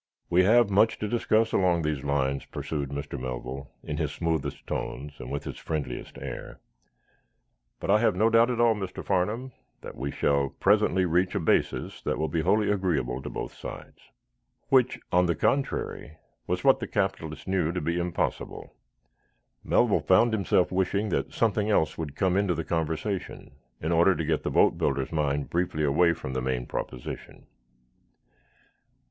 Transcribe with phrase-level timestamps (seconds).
[0.31, 3.19] "We have much to discuss, along these lines," pursued Mr.
[3.19, 6.59] Melville, in his smoothest tones and with his friendliest air.
[7.79, 9.05] "But I have no doubt at all, Mr.
[9.05, 9.51] Farnum,
[9.81, 13.99] that we shall presently reach a basis that will be wholly agreeable to both sides."
[14.69, 18.73] Which, on the contrary, was what the capitalist knew to be impossible.
[19.63, 24.25] Melville found himself wishing that something else would come into the conversation, in order to
[24.25, 27.45] get the boatbuilder's mind briefly away from the main proposition.